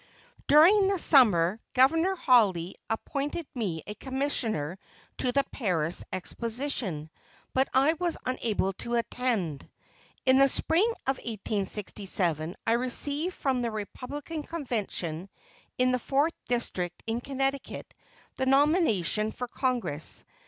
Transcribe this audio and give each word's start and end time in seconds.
During 0.47 0.87
the 0.87 0.97
summer 0.97 1.59
Governor 1.75 2.15
Hawley 2.15 2.73
appointed 2.89 3.45
me 3.53 3.83
a 3.85 3.93
commissioner 3.93 4.79
to 5.19 5.31
the 5.31 5.43
Paris 5.51 6.03
Exposition, 6.11 7.11
but 7.53 7.69
I 7.71 7.93
was 7.93 8.17
unable 8.25 8.73
to 8.81 8.95
attend. 8.95 9.69
In 10.25 10.39
the 10.39 10.47
spring 10.49 10.91
of 11.05 11.17
1867, 11.17 12.55
I 12.65 12.71
received 12.71 13.35
from 13.35 13.61
the 13.61 13.69
Republican 13.69 14.41
convention 14.41 15.29
in 15.77 15.91
the 15.91 15.99
Fourth 15.99 16.33
District 16.49 17.03
in 17.05 17.21
Connecticut 17.21 17.93
the 18.37 18.47
nomination 18.47 19.31
for 19.31 19.47
Congress. 19.47 20.23